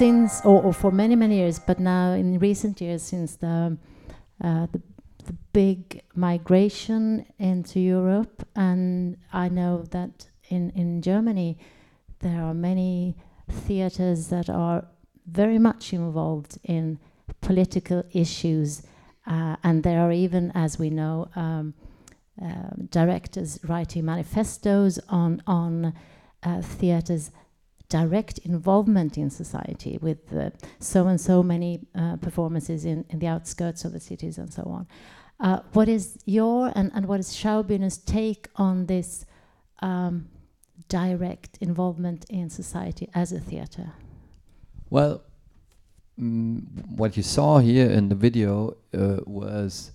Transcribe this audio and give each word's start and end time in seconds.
since, 0.00 0.40
or, 0.46 0.62
or, 0.62 0.72
for 0.72 0.90
many 0.90 1.14
many 1.14 1.36
years, 1.36 1.58
but 1.58 1.78
now 1.78 2.12
in 2.12 2.38
recent 2.38 2.80
years, 2.80 3.02
since 3.02 3.36
the 3.36 3.76
uh, 4.42 4.66
the, 4.72 4.80
the 5.26 5.34
big 5.52 6.02
migration 6.14 7.26
into 7.38 7.78
Europe, 7.80 8.36
and 8.56 9.18
I 9.44 9.46
know 9.50 9.84
that 9.90 10.14
in 10.48 10.70
in 10.70 11.02
Germany 11.02 11.58
there 12.20 12.40
are 12.48 12.54
many 12.54 13.14
theaters 13.66 14.28
that 14.28 14.48
are 14.48 14.86
very 15.26 15.58
much 15.58 15.92
involved 15.92 16.58
in 16.64 16.98
political 17.40 18.02
issues, 18.12 18.82
uh, 19.26 19.56
and 19.62 19.82
there 19.82 20.00
are 20.00 20.12
even, 20.12 20.50
as 20.54 20.78
we 20.78 20.88
know, 20.88 21.28
um, 21.36 21.74
uh, 22.42 22.70
directors 22.90 23.58
writing 23.68 24.04
manifestos 24.06 24.98
on 25.08 25.42
on 25.46 25.92
uh, 26.42 26.62
theaters' 26.62 27.30
direct 27.90 28.38
involvement 28.38 29.18
in 29.18 29.28
society 29.28 29.98
with 30.00 30.32
uh, 30.32 30.50
so 30.78 31.08
and 31.08 31.20
so 31.20 31.42
many 31.42 31.80
uh, 31.94 32.16
performances 32.16 32.86
in, 32.86 33.04
in 33.10 33.18
the 33.18 33.26
outskirts 33.26 33.84
of 33.84 33.92
the 33.92 34.00
cities 34.00 34.38
and 34.38 34.50
so 34.50 34.62
on. 34.62 34.86
Uh, 35.40 35.60
what 35.72 35.88
is 35.88 36.18
your 36.24 36.72
and, 36.74 36.90
and 36.94 37.06
what 37.06 37.20
is 37.20 37.34
Schaubühne's 37.34 37.98
take 37.98 38.48
on 38.56 38.86
this 38.86 39.26
um, 39.80 40.28
direct 40.88 41.58
involvement 41.60 42.24
in 42.30 42.48
society 42.48 43.08
as 43.14 43.32
a 43.32 43.40
theater? 43.40 43.92
Well, 44.88 45.22
mm, 46.18 46.62
what 46.96 47.16
you 47.16 47.22
saw 47.22 47.58
here 47.58 47.90
in 47.90 48.08
the 48.08 48.14
video 48.14 48.76
uh, 48.94 49.16
was 49.26 49.92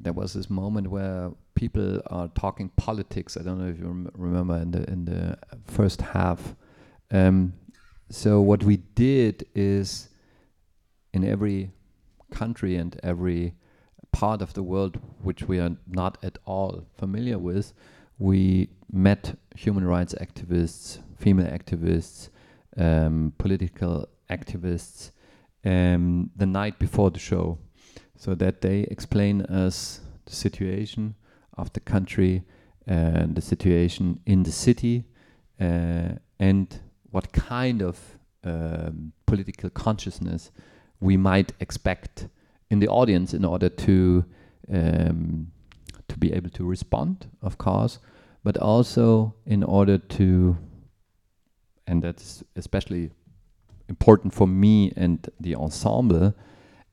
there 0.00 0.12
was 0.12 0.34
this 0.34 0.48
moment 0.48 0.88
where 0.88 1.30
people 1.54 2.00
are 2.06 2.28
talking 2.28 2.68
politics. 2.76 3.36
I 3.36 3.42
don't 3.42 3.58
know 3.58 3.68
if 3.68 3.78
you 3.78 3.86
rem 3.86 4.10
remember 4.14 4.56
in 4.58 4.70
the 4.70 4.88
in 4.90 5.04
the 5.04 5.38
first 5.66 6.00
half. 6.00 6.54
Um, 7.10 7.54
so 8.10 8.40
what 8.40 8.62
we 8.62 8.78
did 8.78 9.46
is 9.54 10.08
in 11.12 11.24
every 11.24 11.70
country 12.30 12.76
and 12.76 12.98
every 13.02 13.54
part 14.12 14.42
of 14.42 14.54
the 14.54 14.62
world 14.62 14.98
which 15.22 15.42
we 15.42 15.58
are 15.58 15.76
not 15.86 16.18
at 16.22 16.38
all 16.44 16.84
familiar 16.96 17.38
with, 17.38 17.72
we 18.18 18.70
met 18.92 19.38
human 19.54 19.84
rights 19.84 20.14
activists, 20.20 20.98
female 21.18 21.46
activists, 21.46 22.30
um, 22.76 23.32
political 23.38 24.08
activists 24.30 25.10
um, 25.64 26.30
the 26.36 26.46
night 26.46 26.78
before 26.78 27.10
the 27.10 27.18
show. 27.18 27.58
So 28.16 28.34
that 28.34 28.62
they 28.62 28.80
explain 28.90 29.42
us 29.42 30.00
the 30.24 30.34
situation 30.34 31.14
of 31.56 31.72
the 31.72 31.80
country 31.80 32.42
and 32.86 33.36
the 33.36 33.40
situation 33.40 34.20
in 34.26 34.42
the 34.42 34.50
city 34.50 35.04
uh, 35.60 36.14
and 36.40 36.80
what 37.10 37.32
kind 37.32 37.82
of 37.82 38.18
um, 38.44 39.12
political 39.26 39.70
consciousness 39.70 40.50
we 41.00 41.16
might 41.16 41.52
expect 41.60 42.28
in 42.70 42.80
the 42.80 42.88
audience 42.88 43.34
in 43.34 43.44
order 43.44 43.68
to 43.68 44.24
um, 44.70 45.50
to 46.08 46.18
be 46.18 46.32
able 46.32 46.50
to 46.50 46.64
respond, 46.64 47.26
of 47.42 47.58
course, 47.58 47.98
but 48.42 48.56
also 48.56 49.34
in 49.46 49.62
order 49.62 49.98
to, 49.98 50.56
and 51.86 52.02
that's 52.02 52.42
especially 52.56 53.10
important 53.88 54.34
for 54.34 54.46
me 54.46 54.92
and 54.96 55.28
the 55.40 55.54
ensemble, 55.54 56.34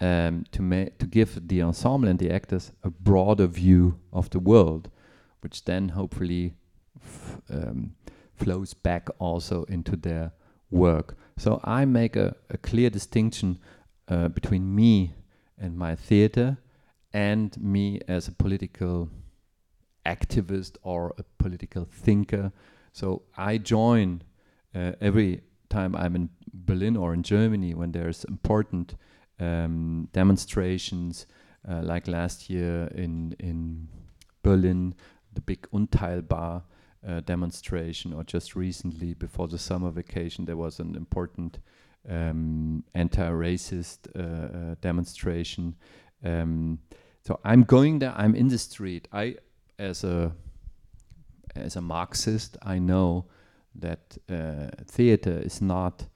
um, 0.00 0.44
to 0.52 0.90
to 0.98 1.06
give 1.06 1.48
the 1.48 1.62
ensemble 1.62 2.08
and 2.08 2.18
the 2.18 2.30
actors 2.30 2.72
a 2.82 2.90
broader 2.90 3.46
view 3.46 3.98
of 4.12 4.30
the 4.30 4.38
world, 4.38 4.90
which 5.40 5.64
then 5.64 5.90
hopefully 5.90 6.54
um, 7.50 7.94
flows 8.36 8.74
back 8.74 9.08
also 9.18 9.64
into 9.64 9.96
their 9.96 10.32
work. 10.70 11.16
So 11.36 11.60
I 11.64 11.84
make 11.84 12.16
a, 12.16 12.34
a 12.50 12.58
clear 12.58 12.90
distinction 12.90 13.58
uh, 14.08 14.28
between 14.28 14.74
me 14.74 15.14
and 15.58 15.76
my 15.76 15.94
theater 15.94 16.58
and 17.12 17.56
me 17.60 18.00
as 18.08 18.28
a 18.28 18.32
political 18.32 19.08
activist 20.06 20.76
or 20.82 21.14
a 21.18 21.22
political 21.38 21.84
thinker. 21.84 22.52
So 22.92 23.22
I 23.36 23.58
join 23.58 24.22
uh, 24.74 24.92
every 25.00 25.42
time 25.68 25.94
I'm 25.94 26.16
in 26.16 26.28
Berlin 26.52 26.96
or 26.96 27.14
in 27.14 27.22
Germany 27.22 27.74
when 27.74 27.92
there's 27.92 28.24
important 28.24 28.94
um, 29.40 30.08
demonstrations, 30.12 31.26
uh, 31.68 31.80
like 31.82 32.08
last 32.08 32.50
year 32.50 32.88
in 32.94 33.34
in 33.38 33.88
Berlin, 34.42 34.94
the 35.32 35.40
big 35.40 35.68
Unteilbar 35.72 36.62
uh, 37.06 37.20
demonstration, 37.20 38.12
or 38.12 38.24
just 38.24 38.54
recently 38.54 39.14
before 39.14 39.48
the 39.48 39.58
summer 39.58 39.90
vacation, 39.90 40.44
there 40.44 40.56
was 40.56 40.78
an 40.78 40.94
important 40.94 41.58
um, 42.08 42.84
anti-racist 42.94 44.08
uh, 44.14 44.20
uh 44.20 44.74
demonstration. 44.80 45.74
Um, 46.24 46.78
so 47.24 47.40
I'm 47.44 47.64
going 47.64 47.98
there. 47.98 48.14
I'm 48.16 48.34
in 48.34 48.48
the 48.48 48.58
street. 48.58 49.08
I, 49.12 49.36
as 49.78 50.04
a 50.04 50.32
as 51.54 51.76
a 51.76 51.80
Marxist, 51.80 52.56
I 52.62 52.78
know 52.78 53.26
that 53.74 54.16
uh, 54.30 54.68
theater 54.86 55.38
is 55.44 55.60
not 55.60 56.06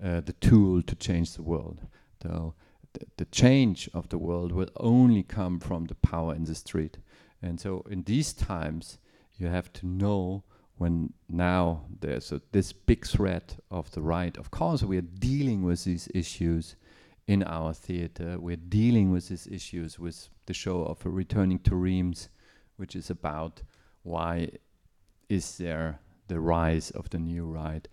the 0.00 0.34
tool 0.40 0.82
to 0.82 0.96
change 0.96 1.34
the 1.34 1.42
world. 1.42 1.80
So 2.22 2.54
th 2.94 3.08
the 3.16 3.26
change 3.26 3.88
of 3.94 4.08
the 4.08 4.18
world 4.18 4.50
will 4.52 4.70
only 4.76 5.22
come 5.22 5.60
from 5.60 5.86
the 5.86 5.94
power 5.94 6.34
in 6.34 6.44
the 6.44 6.54
street. 6.54 6.98
And 7.42 7.60
so 7.60 7.84
in 7.90 8.02
these 8.04 8.32
times, 8.32 8.98
you 9.36 9.48
have 9.48 9.72
to 9.74 9.86
know 9.86 10.44
when 10.76 11.12
now 11.28 11.84
there's 12.00 12.32
a, 12.32 12.40
this 12.52 12.72
big 12.72 13.06
threat 13.06 13.56
of 13.70 13.90
the 13.92 14.02
right. 14.02 14.36
Of 14.36 14.50
course, 14.50 14.82
we 14.82 14.98
are 14.98 15.02
dealing 15.02 15.62
with 15.62 15.84
these 15.84 16.08
issues 16.14 16.76
in 17.26 17.42
our 17.44 17.72
theater. 17.72 18.36
We're 18.38 18.56
dealing 18.56 19.12
with 19.12 19.28
these 19.28 19.46
issues 19.46 19.98
with 19.98 20.28
the 20.46 20.54
show 20.54 20.82
of 20.82 20.98
Returning 21.04 21.60
to 21.60 21.76
Reims, 21.76 22.28
which 22.76 22.96
is 22.96 23.10
about 23.10 23.62
why 24.02 24.50
is 25.28 25.58
there 25.58 26.00
the 26.28 26.40
rise 26.40 26.90
of 26.90 27.10
the 27.10 27.18
new 27.18 27.44
right. 27.44 27.86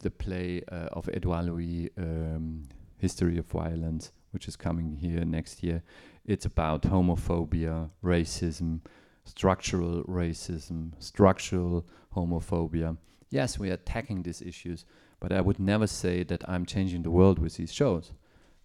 The 0.00 0.10
play 0.10 0.62
uh, 0.70 0.88
of 0.92 1.08
Edouard 1.08 1.46
Louis, 1.46 1.90
um, 1.96 2.68
History 2.98 3.38
of 3.38 3.46
Violence, 3.46 4.12
which 4.30 4.46
is 4.46 4.56
coming 4.56 4.96
here 4.96 5.24
next 5.24 5.62
year. 5.62 5.82
It's 6.26 6.44
about 6.44 6.82
homophobia, 6.82 7.90
racism, 8.02 8.80
structural 9.24 10.04
racism, 10.04 10.92
structural 10.98 11.86
homophobia. 12.14 12.96
Yes, 13.30 13.58
we 13.58 13.70
are 13.70 13.74
attacking 13.74 14.22
these 14.22 14.42
issues, 14.42 14.84
but 15.20 15.32
I 15.32 15.40
would 15.40 15.58
never 15.58 15.86
say 15.86 16.22
that 16.24 16.48
I'm 16.48 16.66
changing 16.66 17.02
the 17.02 17.10
world 17.10 17.38
with 17.38 17.56
these 17.56 17.72
shows. 17.72 18.12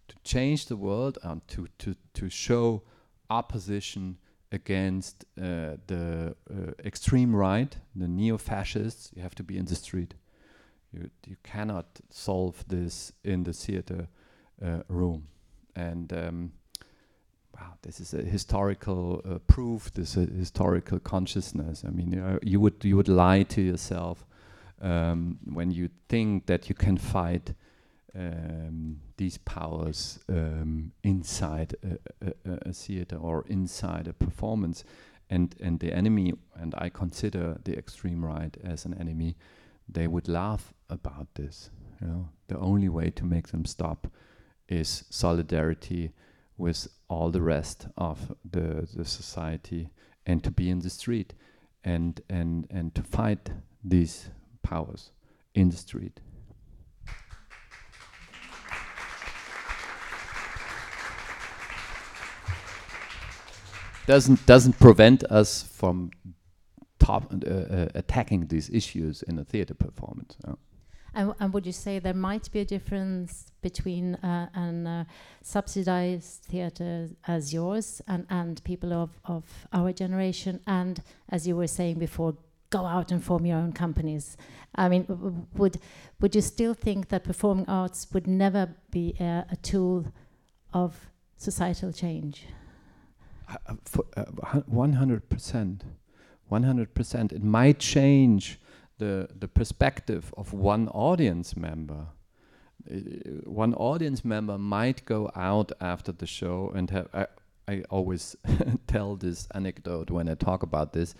To 0.09 0.15
change 0.23 0.65
the 0.65 0.75
world 0.75 1.17
and 1.23 1.47
to, 1.49 1.67
to, 1.79 1.95
to 2.13 2.29
show 2.29 2.83
opposition 3.29 4.17
against 4.51 5.25
uh, 5.37 5.77
the 5.87 6.35
uh, 6.49 6.71
extreme 6.83 7.35
right, 7.35 7.77
the 7.95 8.07
neo-fascists, 8.07 9.11
you 9.15 9.21
have 9.21 9.35
to 9.35 9.43
be 9.43 9.57
in 9.57 9.65
the 9.65 9.75
street. 9.75 10.15
You, 10.91 11.09
you 11.27 11.35
cannot 11.43 11.99
solve 12.09 12.65
this 12.67 13.13
in 13.23 13.43
the 13.43 13.53
theater 13.53 14.07
uh, 14.63 14.79
room. 14.87 15.27
And 15.75 16.11
um, 16.11 16.51
wow, 17.59 17.73
this 17.81 17.99
is 17.99 18.13
a 18.13 18.21
historical 18.21 19.21
uh, 19.25 19.39
proof. 19.47 19.91
This 19.93 20.15
is 20.15 20.29
a 20.29 20.33
historical 20.33 20.99
consciousness. 20.99 21.83
I 21.85 21.89
mean, 21.89 22.17
uh, 22.19 22.39
you 22.41 22.59
would 22.59 22.83
you 22.83 22.95
would 22.97 23.07
lie 23.07 23.43
to 23.43 23.61
yourself 23.61 24.25
um, 24.81 25.39
when 25.53 25.71
you 25.71 25.89
think 26.07 26.45
that 26.45 26.69
you 26.69 26.75
can 26.75 26.97
fight 26.97 27.53
um, 28.15 28.99
these 29.17 29.37
powers 29.39 30.19
um, 30.29 30.91
inside 31.03 31.75
a, 31.83 32.27
a, 32.27 32.69
a, 32.69 32.73
theater 32.73 33.17
or 33.17 33.45
inside 33.47 34.07
a 34.07 34.13
performance, 34.13 34.83
and 35.29 35.55
and 35.59 35.79
the 35.79 35.93
enemy. 35.93 36.33
And 36.55 36.73
I 36.77 36.89
consider 36.89 37.59
the 37.63 37.77
extreme 37.77 38.25
right 38.25 38.55
as 38.63 38.85
an 38.85 38.93
enemy. 38.93 39.35
They 39.87 40.07
would 40.07 40.27
laugh 40.27 40.73
about 40.89 41.27
this. 41.35 41.71
You 42.01 42.07
know, 42.07 42.29
the 42.47 42.57
only 42.57 42.89
way 42.89 43.09
to 43.09 43.25
make 43.25 43.49
them 43.49 43.65
stop 43.65 44.07
is 44.69 45.03
solidarity 45.09 46.13
with 46.59 46.87
all 47.07 47.31
the 47.31 47.41
rest 47.41 47.87
of 47.97 48.35
the, 48.49 48.87
the 48.95 49.05
society 49.05 49.89
and 50.25 50.43
to 50.43 50.51
be 50.51 50.69
in 50.69 50.79
the 50.79 50.89
street 50.89 51.33
and, 51.83 52.21
and, 52.29 52.67
and 52.69 52.93
to 52.93 53.01
fight 53.01 53.49
these 53.83 54.29
powers 54.61 55.11
in 55.55 55.69
the 55.69 55.77
street. 55.77 56.19
doesn't 64.05 64.43
doesn't 64.47 64.79
prevent 64.79 65.23
us 65.25 65.61
from 65.61 66.09
top 66.97 67.31
uh, 67.31 67.49
uh, 67.49 67.87
attacking 67.93 68.47
these 68.47 68.67
issues 68.71 69.21
in 69.21 69.37
a 69.37 69.43
theater 69.43 69.75
performance. 69.75 70.35
And, 71.13 71.33
and, 71.39 71.53
would 71.53 71.65
you 71.65 71.71
say 71.71 71.99
there 71.99 72.13
might 72.13 72.51
be 72.51 72.59
a 72.59 72.65
difference 72.65 73.51
between 73.61 74.15
uh, 74.15 74.49
an 74.53 74.87
uh, 74.87 75.05
subsidized 75.41 76.43
theatre 76.43 77.09
as 77.27 77.53
yours 77.53 78.01
and, 78.07 78.25
and 78.29 78.63
people 78.63 78.93
of, 78.93 79.09
of 79.25 79.43
our 79.73 79.91
generation, 79.91 80.59
and 80.67 81.01
as 81.29 81.47
you 81.47 81.55
were 81.55 81.67
saying 81.67 81.99
before, 81.99 82.35
go 82.69 82.85
out 82.85 83.11
and 83.11 83.23
form 83.23 83.45
your 83.45 83.57
own 83.57 83.73
companies. 83.73 84.37
I 84.75 84.89
mean, 84.89 85.47
would 85.55 85.79
would 86.21 86.35
you 86.35 86.41
still 86.41 86.73
think 86.73 87.09
that 87.09 87.23
performing 87.23 87.65
arts 87.67 88.07
would 88.13 88.27
never 88.27 88.69
be 88.91 89.15
a, 89.19 89.45
a 89.49 89.55
tool 89.55 90.05
of 90.73 91.09
societal 91.37 91.91
change? 91.91 92.45
One 94.67 94.93
hundred 94.93 95.27
percent, 95.29 95.83
one 96.49 96.63
hundred 96.63 96.93
percent. 96.93 97.31
It 97.31 97.43
might 97.43 97.79
change 97.79 98.59
the 98.99 99.27
the 99.39 99.47
perspective 99.47 100.33
of 100.37 100.53
one 100.53 100.87
audience 100.89 101.57
member. 101.57 102.07
Uh, 102.89 102.95
one 103.45 103.73
audience 103.73 104.23
member 104.23 104.57
might 104.57 105.03
go 105.05 105.29
out 105.35 105.71
after 105.81 106.11
the 106.11 106.27
show 106.27 106.71
and 106.75 106.89
have. 106.91 107.07
I, 107.13 107.25
I 107.67 107.83
always 107.89 108.35
tell 108.87 109.15
this 109.15 109.47
anecdote 109.53 110.09
when 110.09 110.29
I 110.29 110.35
talk 110.35 110.63
about 110.63 110.93
this. 110.93 111.15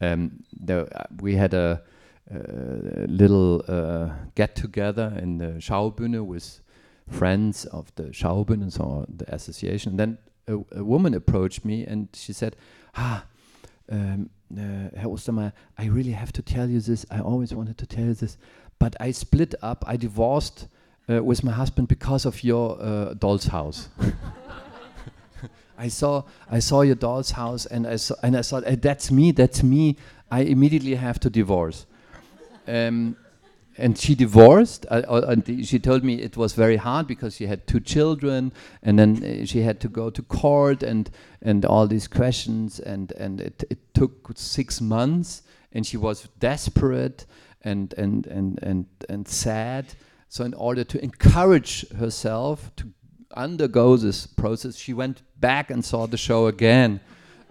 Um, 0.00 0.42
there, 0.52 0.86
uh, 0.94 1.04
we 1.20 1.36
had 1.36 1.54
a, 1.54 1.82
a 2.30 3.06
little 3.06 3.62
uh, 3.68 4.10
get 4.34 4.54
together 4.54 5.16
in 5.18 5.38
the 5.38 5.52
Schaubühne 5.60 6.24
with 6.26 6.60
friends 7.08 7.64
of 7.66 7.94
the 7.94 8.04
Schaubühne, 8.04 8.70
so 8.70 9.06
the 9.08 9.32
association. 9.34 9.92
And 9.92 10.00
then 10.00 10.18
a, 10.46 10.78
a, 10.78 10.84
woman 10.84 11.14
approached 11.14 11.64
me 11.64 11.86
and 11.86 12.08
she 12.12 12.32
said, 12.32 12.56
"Ah, 12.96 13.24
um, 13.90 14.30
uh, 14.52 14.60
Herr 14.96 15.08
Ostermeier, 15.08 15.52
I 15.78 15.86
really 15.86 16.12
have 16.12 16.32
to 16.32 16.42
tell 16.42 16.68
you 16.68 16.80
this. 16.80 17.04
I 17.10 17.20
always 17.20 17.54
wanted 17.54 17.78
to 17.78 17.86
tell 17.86 18.04
you 18.04 18.14
this, 18.14 18.36
but 18.78 18.96
I 19.00 19.10
split 19.10 19.54
up. 19.62 19.84
I 19.86 19.96
divorced 19.96 20.68
uh, 21.08 21.22
with 21.22 21.44
my 21.44 21.52
husband 21.52 21.88
because 21.88 22.24
of 22.24 22.42
your 22.44 22.80
uh, 22.80 23.14
doll's 23.14 23.46
house." 23.46 23.88
I 25.76 25.88
saw 25.88 26.22
I 26.50 26.60
saw 26.60 26.82
your 26.82 26.94
doll's 26.94 27.32
house 27.32 27.66
and 27.66 27.86
I 27.86 27.96
saw 27.96 28.14
and 28.22 28.36
I 28.36 28.42
thought 28.42 28.64
hey, 28.64 28.76
that's 28.76 29.10
me 29.10 29.32
that's 29.32 29.62
me 29.62 29.96
I 30.30 30.42
immediately 30.42 30.94
have 30.94 31.18
to 31.20 31.30
divorce 31.30 31.86
um, 32.66 33.16
and 33.76 33.98
she 33.98 34.14
divorced 34.14 34.86
uh, 34.90 35.02
uh, 35.08 35.26
and 35.28 35.66
she 35.66 35.78
told 35.78 36.04
me 36.04 36.14
it 36.14 36.36
was 36.36 36.52
very 36.52 36.76
hard 36.76 37.06
because 37.06 37.36
she 37.36 37.46
had 37.46 37.66
two 37.66 37.80
children 37.80 38.52
and 38.82 38.98
then 38.98 39.22
uh, 39.24 39.44
she 39.44 39.62
had 39.62 39.80
to 39.80 39.88
go 39.88 40.10
to 40.10 40.22
court 40.22 40.82
and 40.82 41.10
and 41.42 41.64
all 41.64 41.86
these 41.86 42.06
questions 42.08 42.80
and 42.80 43.12
and 43.12 43.40
it, 43.40 43.64
it 43.70 43.94
took 43.94 44.30
six 44.36 44.80
months 44.80 45.42
and 45.72 45.86
she 45.86 45.96
was 45.96 46.28
desperate 46.38 47.26
and 47.62 47.94
and 47.98 48.26
and 48.26 48.58
and 48.62 48.86
and 49.08 49.26
sad. 49.26 49.86
So 50.28 50.44
in 50.44 50.54
order 50.54 50.84
to 50.84 51.02
encourage 51.02 51.88
herself 51.90 52.70
to 52.76 52.88
undergo 53.36 53.96
this 53.96 54.26
process, 54.26 54.76
she 54.76 54.92
went 54.92 55.22
back 55.40 55.70
and 55.70 55.84
saw 55.84 56.06
the 56.06 56.16
show 56.16 56.46
again 56.46 57.00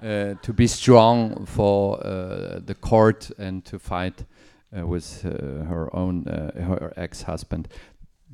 uh, 0.01 0.35
to 0.41 0.53
be 0.53 0.67
strong 0.67 1.45
for 1.45 1.97
uh, 2.05 2.59
the 2.65 2.75
court 2.75 3.31
and 3.37 3.63
to 3.65 3.79
fight 3.79 4.25
uh, 4.75 4.87
with 4.87 5.25
uh, 5.25 5.65
her 5.65 5.89
own 5.95 6.27
uh, 6.27 6.51
her 6.61 6.93
ex-husband. 6.97 7.67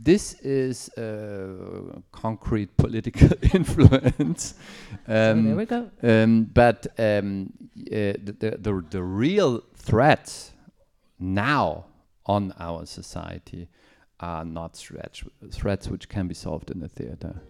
This 0.02 0.36
is 0.36 0.90
concrete 2.12 2.78
political 2.78 3.30
influence. 3.54 4.54
Um, 5.08 5.16
so 5.16 5.42
there 5.42 5.56
we 5.56 5.66
go. 5.66 5.90
Um, 6.04 6.44
but 6.54 6.86
um, 7.00 7.52
the, 7.76 8.14
the, 8.24 8.58
the 8.58 8.86
the 8.90 9.04
real 9.04 9.64
threats 9.76 10.52
now 11.20 11.86
on 12.26 12.54
our 12.60 12.86
society 12.86 13.68
are 14.20 14.46
not 14.46 14.76
threats, 14.76 15.24
threats 15.52 15.88
which 15.88 16.08
can 16.10 16.28
be 16.28 16.36
solved 16.36 16.70
in 16.70 16.80
the 16.80 16.90
theater. 16.90 17.42